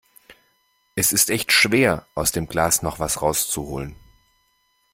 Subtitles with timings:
[0.95, 3.95] Es ist echt schwer, aus dem Glas noch was rauszuholen.